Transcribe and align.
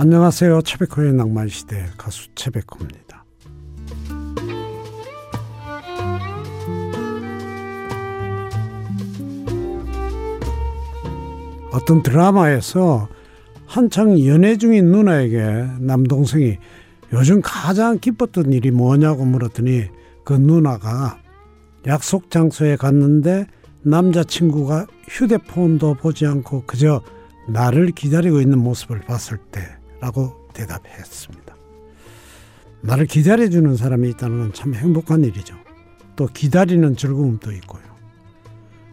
안녕하세요. 0.00 0.62
채베코의 0.62 1.12
낭만시대 1.14 1.86
가수 1.98 2.32
채베코입니다. 2.36 3.24
어떤 11.72 12.04
드라마에서 12.04 13.08
한창 13.66 14.24
연애 14.24 14.56
중인 14.56 14.92
누나에게 14.92 15.66
남동생이 15.80 16.58
요즘 17.12 17.40
가장 17.42 17.98
기뻤던 17.98 18.52
일이 18.52 18.70
뭐냐고 18.70 19.24
물었더니 19.24 19.86
그 20.24 20.32
누나가 20.32 21.18
약속 21.88 22.30
장소에 22.30 22.76
갔는데 22.76 23.48
남자친구가 23.82 24.86
휴대폰도 25.08 25.94
보지 25.94 26.24
않고 26.24 26.66
그저 26.66 27.02
나를 27.48 27.90
기다리고 27.90 28.40
있는 28.40 28.60
모습을 28.60 29.00
봤을 29.00 29.38
때 29.38 29.77
라고 30.00 30.48
대답했습니다. 30.54 31.56
나를 32.82 33.06
기다려주는 33.06 33.76
사람이 33.76 34.08
있다는 34.10 34.38
건 34.38 34.52
참 34.52 34.74
행복한 34.74 35.24
일이죠. 35.24 35.56
또 36.16 36.26
기다리는 36.26 36.96
즐거움도 36.96 37.52
있고요. 37.52 37.82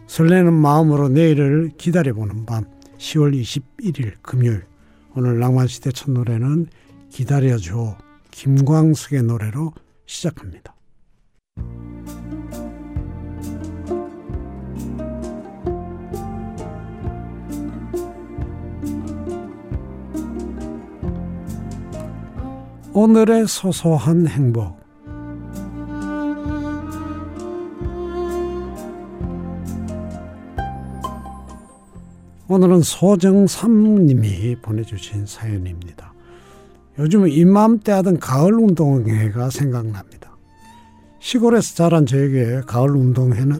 설레는 0.06 0.52
마음으로 0.52 1.08
내일을 1.08 1.72
기다려보는 1.76 2.46
밤 2.46 2.64
10월 2.98 3.34
21일 3.40 4.14
금요일 4.22 4.64
오늘 5.16 5.38
낭만시대 5.40 5.90
첫 5.92 6.10
노래는 6.10 6.68
기다려줘 7.10 7.96
김광석의 8.30 9.22
노래로 9.24 9.72
시작합니다. 10.06 10.75
오늘의 22.98 23.46
소소한 23.46 24.26
행복 24.26 24.80
오늘은 32.48 32.80
소정삼님이 32.80 34.56
보내주신 34.62 35.26
사연입니다. 35.26 36.14
요즘 36.98 37.28
이맘때 37.28 37.92
하던 37.92 38.18
가을 38.18 38.54
운동회가 38.54 39.50
생각납니다. 39.50 40.34
시골에서 41.20 41.74
자란 41.74 42.06
저에게 42.06 42.62
가을 42.66 42.92
운동회는 42.92 43.58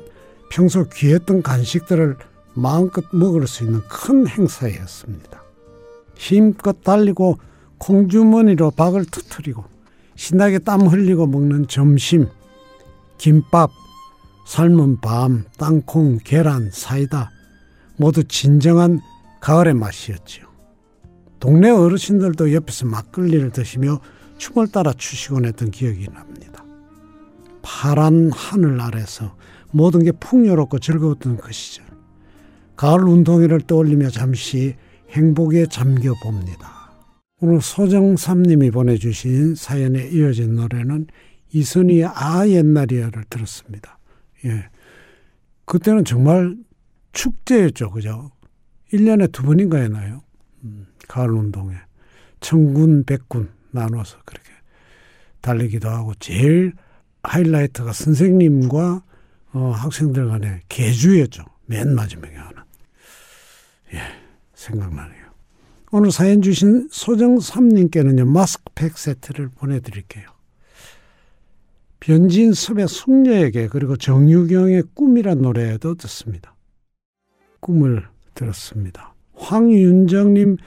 평소 0.51 0.89
귀했던 0.89 1.42
간식들을 1.42 2.17
마음껏 2.55 3.05
먹을 3.12 3.47
수 3.47 3.64
있는 3.64 3.83
큰 3.91 4.27
행사였습니다. 4.27 5.42
힘껏 6.14 6.83
달리고 6.83 7.37
콩주머니로 7.79 8.73
박을 8.73 9.05
터트리고 9.07 9.65
신나게 10.15 10.61
땀 10.61 10.83
흘리고 10.83 11.27
먹는 11.27 11.69
점심, 11.69 12.29
김밥, 13.19 13.71
삶은 14.47 15.01
밤, 15.01 15.45
땅콩, 15.59 16.19
계란, 16.23 16.71
사이다 16.73 17.31
모두 17.97 18.25
진정한 18.25 19.01
가을의 19.41 19.75
맛이었지요. 19.75 20.47
동네 21.41 21.71
어르신들도 21.71 22.53
옆에서 22.55 22.87
막걸리를 22.87 23.51
드시며 23.51 24.01
춤을 24.39 24.69
따라 24.69 24.93
추시곤 24.93 25.45
했던 25.45 25.71
기억이 25.71 26.09
납니다. 26.09 26.65
파란 27.63 28.31
하늘 28.33 28.81
아래서 28.81 29.35
모든 29.71 30.05
게 30.05 30.13
풍요롭고 30.13 30.79
즐거웠던 30.79 31.39
그 31.39 31.53
시절. 31.53 31.85
가을 32.77 33.03
운동회를 33.05 33.63
떠올리며 33.63 34.11
잠시 34.11 34.77
행복에 35.11 35.67
잠겨 35.67 36.15
봅니다. 36.23 36.86
오늘 37.39 37.61
소정삼님이 37.61 38.70
보내주신 38.70 39.57
사연에 39.57 40.08
이어진 40.08 40.55
노래는 40.55 41.07
이선희의 41.52 42.07
아 42.07 42.48
옛날이야를 42.48 43.24
들었습니다. 43.29 43.98
예. 44.47 44.69
그때는 45.67 46.05
정말 46.05 46.57
축제였죠. 47.13 47.91
그죠? 47.91 48.30
1년에 48.92 49.30
두 49.33 49.42
번인가 49.42 49.79
했나요? 49.79 50.23
음, 50.64 50.86
가을 51.08 51.30
운동회. 51.30 51.77
천군, 52.41 53.05
백군 53.05 53.51
나눠서 53.70 54.18
그렇게 54.24 54.51
달리기도 55.42 55.91
하고 55.91 56.14
제일 56.14 56.73
하이라이트가 57.23 57.92
선생님과 57.92 59.03
어, 59.53 59.70
학생들 59.70 60.29
간의 60.29 60.61
개주였죠. 60.68 61.45
맨 61.67 61.95
마지막에 61.95 62.35
하는. 62.35 62.63
예, 63.95 64.01
생각나네요. 64.55 65.26
오늘 65.96 66.11
사연 66.11 66.42
주신 66.42 66.89
소정삼님께는요, 66.90 68.27
마스크팩 68.27 68.98
세트를 68.98 69.48
보내드릴게요. 69.48 70.29
변진섭의 72.01 72.86
숙녀에게 72.86 73.68
그리고 73.68 73.96
정유경의 73.96 74.83
꿈이란 74.92 75.40
노래도 75.40 75.95
듣습니다. 75.95 76.55
꿈을 77.61 78.06
들었습니다. 78.35 79.14
황윤정님 79.36 80.58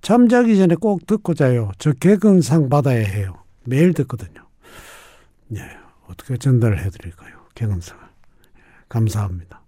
잠자기 0.00 0.56
전에 0.56 0.74
꼭 0.74 1.06
듣고 1.06 1.34
자요. 1.34 1.70
저 1.76 1.92
개근상 1.92 2.70
받아야 2.70 3.04
해요. 3.04 3.44
매일 3.66 3.92
듣거든요. 3.92 4.48
네, 5.48 5.60
어떻게 6.06 6.38
전달해 6.38 6.88
드릴까요? 6.88 7.36
개근상. 7.54 7.98
감사합니다. 8.88 9.60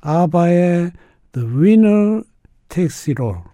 아바의 0.00 0.92
The 1.32 1.48
Winner 1.48 2.22
Takes 2.68 3.10
It 3.10 3.20
All. 3.20 3.51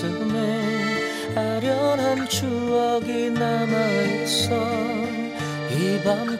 가슴에 0.00 1.34
아련한 1.36 2.26
추억이 2.26 3.30
남아있어. 3.30 4.56
이 5.70 6.00
밤 6.02 6.38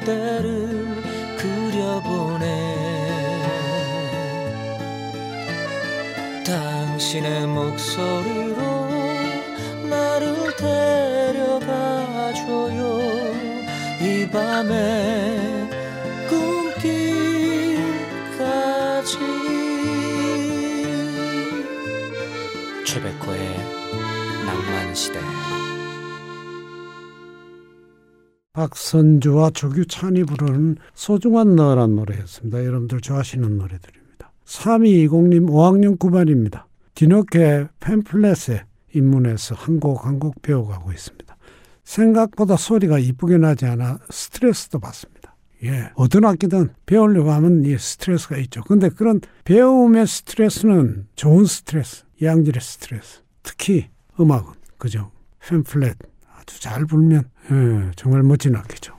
그때를 0.00 0.86
그려보네. 1.36 2.46
당신의 6.46 7.46
목소리로 7.48 8.88
나를 9.88 10.54
데려가줘요. 11.42 12.00
이 14.00 14.28
밤에 14.30 15.59
낭만시대 25.00 25.20
박선주와 28.52 29.50
조규찬이 29.50 30.24
부르는 30.24 30.76
소중한 30.94 31.56
너란 31.56 31.96
노래였습니다. 31.96 32.64
여러분들 32.64 33.00
좋아하시는 33.00 33.56
노래들입니다. 33.56 34.32
3220님 34.44 35.48
5학년 35.48 35.98
9반입니다. 35.98 36.64
디노케 36.94 37.68
팸플렛에 37.80 38.64
입문해서 38.92 39.54
한곡 39.54 40.04
한 40.04 40.18
곡 40.18 40.42
배워가고 40.42 40.92
있습니다. 40.92 41.36
생각보다 41.84 42.56
소리가 42.56 42.98
이쁘게 42.98 43.38
나지 43.38 43.64
않아 43.66 43.98
스트레스도 44.10 44.80
받습니다. 44.80 45.36
예, 45.64 45.90
어떤 45.94 46.24
악기든 46.24 46.70
배우려고 46.86 47.30
하면 47.32 47.64
이 47.64 47.78
스트레스가 47.78 48.36
있죠. 48.38 48.62
근데 48.62 48.88
그런 48.88 49.20
배움의 49.44 50.06
스트레스는 50.06 51.06
좋은 51.14 51.44
스트레스, 51.44 52.04
양질의 52.20 52.60
스트레스. 52.60 53.22
특히 53.42 53.88
음악은 54.18 54.59
그죠. 54.80 55.12
팸플렛 55.40 55.94
아주 56.36 56.60
잘 56.60 56.86
불면 56.86 57.28
예, 57.52 57.90
정말 57.94 58.22
멋진 58.24 58.56
악기죠. 58.56 58.96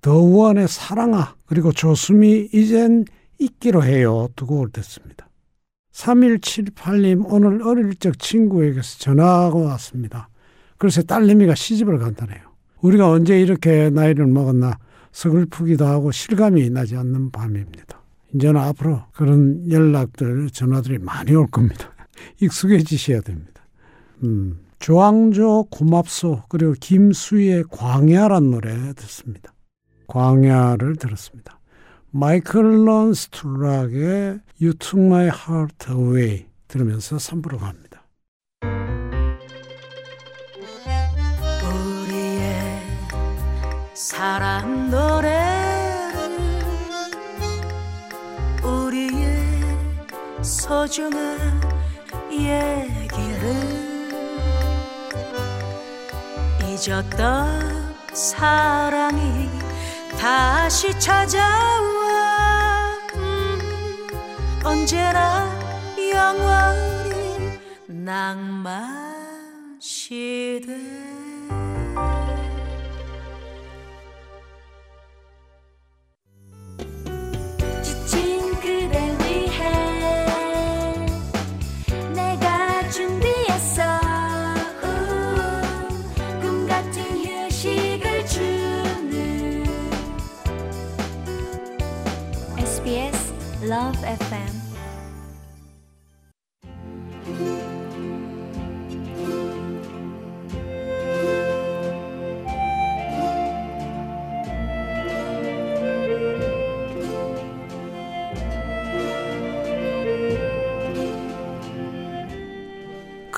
더우원의 0.00 0.68
사랑아 0.68 1.34
그리고 1.44 1.72
조수미 1.72 2.48
이젠 2.52 3.04
있기로 3.38 3.84
해요 3.84 4.28
두 4.36 4.46
곡을 4.46 4.70
듣습니다. 4.70 5.28
3178님 5.92 7.24
오늘 7.26 7.62
어릴 7.62 7.94
적 7.96 8.18
친구에게서 8.18 8.98
전화가 8.98 9.54
왔습니다. 9.54 10.28
그래서 10.78 11.02
딸내미가 11.02 11.54
시집을 11.54 11.98
간다네요. 11.98 12.40
우리가 12.80 13.10
언제 13.10 13.40
이렇게 13.40 13.90
나이를 13.90 14.26
먹었나 14.26 14.78
서글프기도 15.10 15.84
하고 15.84 16.10
실감이 16.10 16.70
나지 16.70 16.96
않는 16.96 17.30
밤입니다. 17.30 18.00
이제는 18.34 18.60
앞으로 18.60 19.02
그런 19.12 19.70
연락들, 19.70 20.50
전화들이 20.50 20.98
많이 20.98 21.34
올 21.34 21.46
겁니다. 21.48 21.92
익숙해지셔야 22.40 23.20
됩니다. 23.20 23.62
음, 24.22 24.58
조항조 24.82 25.68
고맙소 25.70 26.42
그리고 26.48 26.72
김수희의 26.72 27.64
광야란 27.70 28.50
노래 28.50 28.92
듣습니다. 28.94 29.52
광야를 30.08 30.96
들었습니다. 30.96 31.60
마이클 32.10 32.84
런 32.84 33.14
스툴락의 33.14 34.40
You 34.60 34.74
Took 34.74 35.06
My 35.06 35.28
Heart 35.28 35.86
Away 35.88 36.46
들으면서 36.66 37.16
3부로 37.16 37.60
갑니다. 37.60 38.02
우리의 41.62 42.82
사랑 43.94 44.90
노래를 44.90 45.32
우리의 48.64 50.42
소중한 50.42 51.60
얘 52.32 53.01
잊었던 56.82 57.94
사랑이 58.12 59.48
다시 60.18 60.98
찾아와. 60.98 61.48
음, 63.14 64.08
언제나 64.64 65.48
영원히 66.12 67.60
낭만 67.86 69.78
시대 69.78 70.76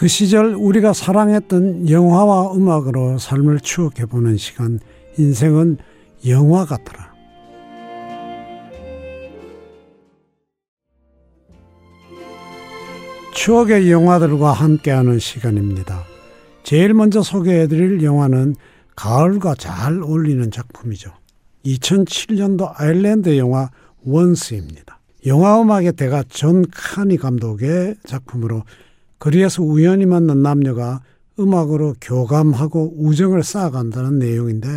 그 0.05 0.09
시절 0.09 0.53
우리가 0.53 0.93
사랑했던 0.93 1.89
영화와 1.89 2.55
음악으로 2.55 3.17
삶을 3.17 3.61
추억해보는 3.61 4.37
시간, 4.37 4.79
인생은 5.17 5.79
영화 6.29 6.67
같더라. 6.67 7.15
추억의 13.33 13.91
영화들과 13.91 14.53
함께하는 14.53 15.19
시간입니다. 15.19 16.05
제일 16.65 16.93
먼저 16.93 17.23
소개해드릴 17.23 18.03
영화는 18.03 18.56
가을과 18.97 19.55
잘 19.55 20.03
어울리는 20.03 20.51
작품이죠. 20.51 21.12
2007년도 21.65 22.75
아일랜드 22.75 23.39
영화 23.39 23.71
원스입니다. 24.05 25.01
영화 25.25 25.62
음악의 25.62 25.95
대가 25.95 26.23
존 26.29 26.67
카니 26.71 27.17
감독의 27.17 27.95
작품으로 28.05 28.65
거리에서 29.25 29.62
우연히 29.62 30.05
만난 30.05 30.43
남녀가 30.43 31.00
음악으로 31.38 31.94
교감하고 31.99 32.93
우정을 32.99 33.43
쌓아간다는 33.43 34.19
내용인데 34.19 34.69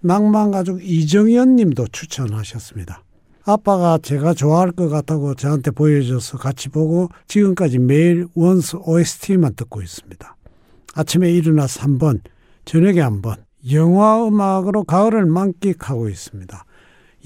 낭만가족 0.00 0.84
이정현 0.84 1.56
님도 1.56 1.88
추천하셨습니다. 1.88 3.02
아빠가 3.44 3.98
제가 4.00 4.34
좋아할 4.34 4.70
것 4.70 4.88
같다고 4.88 5.34
저한테 5.34 5.72
보여줘서 5.72 6.38
같이 6.38 6.68
보고 6.68 7.08
지금까지 7.26 7.80
매일 7.80 8.28
원스 8.34 8.76
OST만 8.84 9.54
듣고 9.56 9.82
있습니다. 9.82 10.36
아침에 10.94 11.32
일어나서 11.32 11.82
한 11.82 11.98
번, 11.98 12.20
저녁에 12.64 13.00
한 13.00 13.20
번, 13.20 13.34
영화 13.72 14.24
음악으로 14.24 14.84
가을을 14.84 15.26
만끽하고 15.26 16.08
있습니다. 16.08 16.64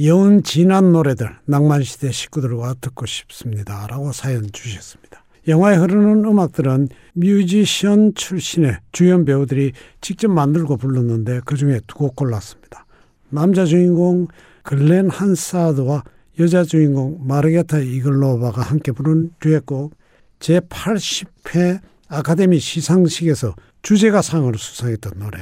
여운 0.05 0.43
지난 0.43 0.93
노래들, 0.93 1.37
낭만시대 1.45 2.13
식구들과 2.13 2.77
듣고 2.81 3.05
싶습니다. 3.05 3.87
라고 3.89 4.13
사연 4.13 4.51
주셨습니다. 4.51 5.26
영화에 5.49 5.77
흐르는 5.77 6.25
음악들은 6.25 6.89
뮤지션 7.15 8.15
출신의 8.15 8.79
주연 8.93 9.25
배우들이 9.25 9.73
직접 10.01 10.29
만들고 10.29 10.77
불렀는데 10.77 11.41
그 11.45 11.57
중에 11.57 11.81
두 11.87 11.99
곡 11.99 12.17
골랐습니다. 12.17 12.85
남자 13.31 13.65
주인공 13.65 14.29
글렌 14.63 15.09
한사드와 15.09 16.03
여자 16.41 16.65
주인공 16.65 17.19
마르게타 17.27 17.79
이글로바가 17.79 18.61
함께 18.61 18.93
부른 18.93 19.31
듀엣곡 19.41 19.95
제80회 20.41 21.81
아카데미 22.09 22.59
시상식에서 22.59 23.55
주제가 23.83 24.23
상을 24.23 24.53
수상했던 24.55 25.13
노래 25.19 25.39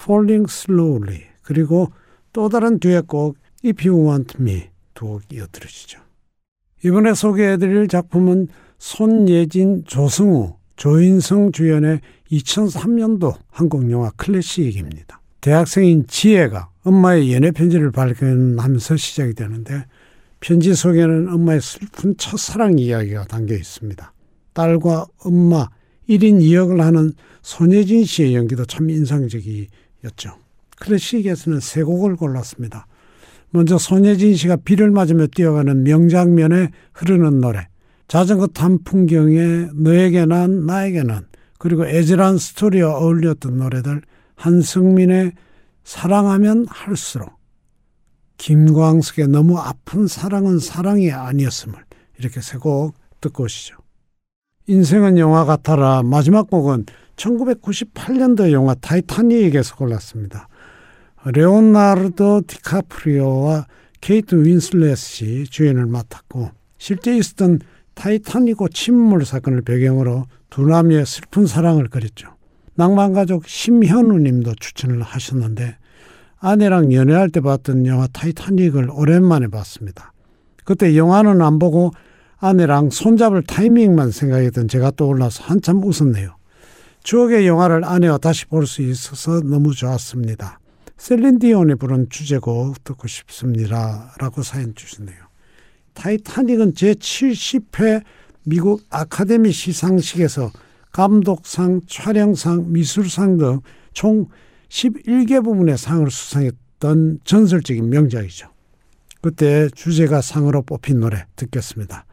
Falling 0.00 0.46
Slowly 0.50 1.20
그리고 1.42 1.92
또 2.32 2.48
다른 2.48 2.80
듀엣곡 2.80 3.36
If 3.64 3.88
You 3.88 4.08
Want 4.08 4.36
Me 4.40 4.64
두 4.94 5.06
곡 5.06 5.22
이어들으시죠. 5.32 6.00
이번에 6.84 7.14
소개해드릴 7.14 7.86
작품은 7.88 8.48
손예진, 8.82 9.84
조승우, 9.86 10.56
조인성 10.74 11.52
주연의 11.52 12.00
2003년도 12.32 13.32
한국 13.48 13.88
영화 13.92 14.10
클래식입니다. 14.16 15.20
대학생인 15.40 16.04
지혜가 16.08 16.68
엄마의 16.82 17.32
연애 17.32 17.52
편지를 17.52 17.92
발견하면서 17.92 18.96
시작이 18.96 19.34
되는데 19.34 19.84
편지 20.40 20.74
속에는 20.74 21.32
엄마의 21.32 21.60
슬픈 21.60 22.16
첫사랑 22.16 22.80
이야기가 22.80 23.26
담겨 23.26 23.54
있습니다. 23.54 24.12
딸과 24.52 25.06
엄마 25.20 25.68
1인 26.08 26.40
2역을 26.40 26.78
하는 26.78 27.12
손예진 27.42 28.04
씨의 28.04 28.34
연기도 28.34 28.64
참 28.64 28.90
인상적이었죠. 28.90 30.32
클래식에서는 30.80 31.60
세 31.60 31.84
곡을 31.84 32.16
골랐습니다. 32.16 32.88
먼저 33.50 33.78
손예진 33.78 34.34
씨가 34.34 34.56
비를 34.56 34.90
맞으며 34.90 35.28
뛰어가는 35.28 35.84
명장면에 35.84 36.70
흐르는 36.94 37.40
노래 37.40 37.68
자전거 38.08 38.46
탄 38.46 38.82
풍경에 38.84 39.68
너에게 39.74 40.26
난 40.26 40.66
나에게 40.66 41.02
난 41.02 41.26
그리고 41.58 41.86
애절한 41.86 42.38
스토리와 42.38 42.98
어울렸던 42.98 43.56
노래들 43.58 44.02
한승민의 44.36 45.32
사랑하면 45.84 46.66
할수록 46.68 47.30
김광석의 48.38 49.28
너무 49.28 49.58
아픈 49.58 50.06
사랑은 50.06 50.58
사랑이 50.58 51.12
아니었음을 51.12 51.78
이렇게 52.18 52.40
세 52.40 52.58
곡 52.58 52.94
듣고 53.20 53.44
오시죠. 53.44 53.76
인생은 54.66 55.18
영화 55.18 55.44
같아라 55.44 56.02
마지막 56.02 56.50
곡은 56.50 56.86
1998년도 57.16 58.50
영화 58.52 58.74
타이타닉에서 58.74 59.76
골랐습니다. 59.76 60.48
레오나르도 61.24 62.42
디카프리오와 62.46 63.66
케이트 64.00 64.34
윈슬렛이 64.34 65.44
주연을 65.44 65.86
맡았고 65.86 66.50
실제 66.78 67.16
있었던 67.16 67.60
타이타닉호 67.94 68.68
침몰 68.68 69.24
사건을 69.24 69.62
배경으로 69.62 70.26
두 70.50 70.66
남녀의 70.66 71.06
슬픈 71.06 71.46
사랑을 71.46 71.88
그렸죠. 71.88 72.28
낭만가족 72.74 73.46
심현우 73.46 74.18
님도 74.18 74.54
추천을 74.60 75.02
하셨는데 75.02 75.76
아내랑 76.38 76.92
연애할 76.92 77.30
때 77.30 77.40
봤던 77.40 77.86
영화 77.86 78.06
타이타닉을 78.06 78.90
오랜만에 78.90 79.48
봤습니다. 79.48 80.12
그때 80.64 80.96
영화는 80.96 81.40
안 81.42 81.58
보고 81.58 81.92
아내랑 82.38 82.90
손잡을 82.90 83.42
타이밍만 83.42 84.10
생각했던 84.10 84.68
제가 84.68 84.92
떠올라서 84.92 85.44
한참 85.44 85.82
웃었네요. 85.84 86.36
추억의 87.04 87.46
영화를 87.46 87.84
아내와 87.84 88.18
다시 88.18 88.46
볼 88.46 88.66
수 88.66 88.82
있어서 88.82 89.40
너무 89.40 89.74
좋았습니다. 89.74 90.58
셀린디온이 90.96 91.74
부른 91.76 92.08
주제곡 92.10 92.82
듣고 92.84 93.08
싶습니다. 93.08 94.14
라고 94.18 94.42
사연 94.42 94.74
주셨네요. 94.74 95.31
타이타닉은 95.94 96.74
제70회 96.74 98.02
미국 98.44 98.82
아카데미 98.90 99.52
시상식에서 99.52 100.50
감독상, 100.92 101.80
촬영상, 101.86 102.72
미술상 102.72 103.38
등 103.38 103.60
총 103.92 104.26
11개 104.68 105.42
부문의 105.44 105.76
상을 105.76 106.10
수상했던 106.10 107.20
전설적인 107.24 107.88
명작이죠. 107.88 108.48
그때 109.20 109.68
주제가 109.68 110.20
상으로 110.20 110.62
뽑힌 110.62 111.00
노래 111.00 111.26
듣겠습니다. 111.36 112.06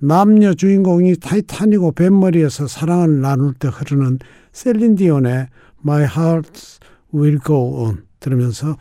남녀 0.00 0.54
주인공이 0.54 1.16
타이타닉호 1.16 1.92
뱃머리에서 1.92 2.66
사랑을 2.66 3.20
나눌 3.20 3.54
때 3.54 3.68
흐르는 3.68 4.18
셀린디온의 4.52 5.48
My 5.84 6.02
Heart 6.02 6.78
Will 7.14 7.38
Go 7.44 7.84
On 7.84 8.04
들으면서 8.20 8.76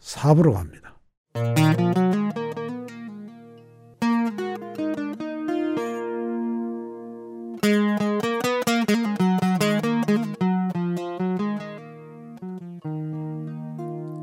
4부로 0.00 0.54
갑니다. 0.54 2.07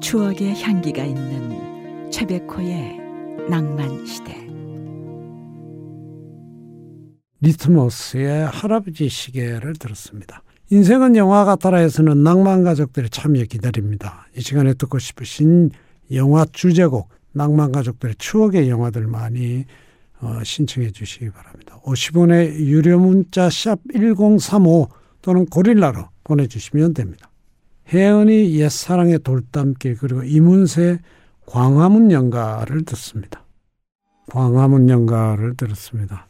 추억의 0.02 0.62
향기가 0.62 1.04
있는 1.04 2.12
최백호의 2.12 3.00
낭만 3.50 4.06
시대. 4.06 4.48
리트머스의 7.42 8.46
할아버지 8.46 9.10
시계를 9.10 9.74
들었습니다. 9.74 10.42
인생은 10.72 11.16
영화 11.16 11.44
같아라에서는 11.46 12.24
낭만 12.24 12.64
가족들의 12.64 13.10
참여 13.10 13.44
기다립니다. 13.44 14.28
이 14.38 14.42
시간에 14.42 14.74
듣고 14.74 15.00
싶으신 15.00 15.72
영화 16.14 16.46
주제곡 16.46 17.10
낭만 17.34 17.72
가족들의 17.72 18.16
추억의 18.18 18.70
영화들 18.70 19.08
많이 19.08 19.66
어, 20.26 20.44
신청해 20.44 20.92
주시기 20.92 21.30
바랍니다. 21.30 21.80
50원의 21.84 22.56
유료 22.56 23.00
문자 23.00 23.50
샵 23.50 23.80
1035 23.94 24.90
또는 25.22 25.46
고릴라로 25.46 26.10
보내주시면 26.24 26.96
됩니다. 26.96 27.30
혜연이 27.90 28.56
옛사랑의 28.56 29.20
돌담길 29.20 29.98
그리고 29.98 30.24
이문세 30.24 31.00
광화문 31.46 32.12
연가를 32.12 32.84
듣습니다. 32.86 33.46
광화문 34.28 34.90
연가를 34.90 35.56
들었습니다. 35.56 36.28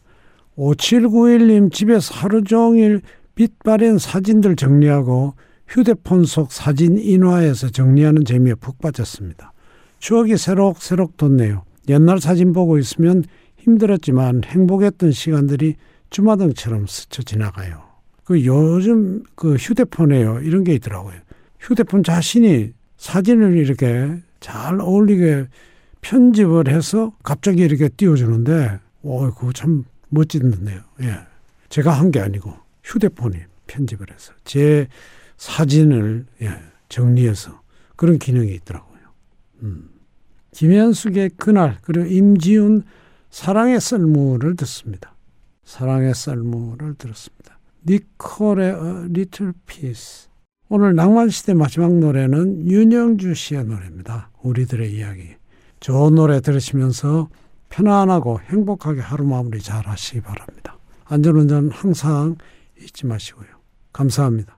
5791님 0.58 1.72
집에서 1.72 2.14
하루 2.14 2.44
종일 2.44 3.02
빛바랜 3.36 3.98
사진들 3.98 4.58
정리하고 4.58 5.36
휴대폰 5.68 6.26
속 6.26 6.52
사진 6.52 6.98
인화해서 6.98 7.70
정리하는 7.70 8.26
재미에 8.26 8.56
푹 8.56 8.80
빠졌습니다. 8.80 9.54
추억이 10.00 10.38
새록새록 10.38 11.16
돋네요. 11.16 11.64
옛날 11.88 12.20
사진 12.20 12.52
보고 12.52 12.78
있으면 12.78 13.24
힘들었지만 13.66 14.44
행복했던 14.46 15.12
시간들이 15.12 15.76
주마등처럼 16.12 16.86
스쳐 16.88 17.24
지나가요. 17.24 17.84
그 18.24 18.46
요즘 18.46 19.24
그 19.36 19.56
휴대폰에요. 19.56 20.40
이런 20.42 20.64
게 20.64 20.74
있더라고요. 20.76 21.16
휴대폰 21.60 22.04
자신이 22.04 22.74
사진을 22.98 23.58
이렇게 23.58 24.16
잘 24.40 24.80
어울리게 24.80 25.48
편집을 26.02 26.68
해서 26.70 27.14
갑자기 27.24 27.64
이렇게 27.64 27.90
띄워주는데, 27.90 28.80
오, 29.02 29.32
그거 29.32 29.52
참 29.52 29.84
멋진데요. 30.10 30.80
예. 31.02 31.20
제가 31.70 31.92
한 31.92 32.12
게 32.12 32.20
아니고 32.20 32.54
휴대폰이 32.84 33.38
편집을 33.68 34.08
해서 34.12 34.32
제 34.44 34.88
사진을 35.38 36.26
예, 36.44 36.52
정리해서 36.90 37.62
그런 37.96 38.20
기능이 38.20 38.54
있더라고요. 38.54 39.00
음. 39.64 39.90
김현숙의 40.52 41.32
그날 41.38 41.80
그리고 41.82 42.06
임지훈 42.06 42.84
사랑의 43.36 43.82
썰무를 43.82 44.56
듣습니다. 44.56 45.14
사랑의 45.66 46.16
썰무를 46.16 46.96
들었습니다. 46.96 47.60
니콜의 47.86 48.72
Little 49.10 49.52
Piece 49.66 50.30
오늘 50.70 50.96
낭만시대 50.96 51.54
마지막 51.54 51.92
노래는 51.92 52.66
윤영주 52.66 53.34
씨의 53.34 53.66
노래입니다. 53.66 54.30
우리들의 54.42 54.90
이야기. 54.96 55.36
좋은 55.82 56.16
노래 56.16 56.40
들으시면서 56.40 57.28
편안하고 57.68 58.40
행복하게 58.40 59.02
하루 59.02 59.26
마무리 59.26 59.60
잘 59.60 59.86
하시기 59.86 60.22
바랍니다. 60.22 60.78
안전운전 61.04 61.72
항상 61.72 62.38
잊지 62.82 63.06
마시고요. 63.06 63.50
감사합니다. 63.92 64.55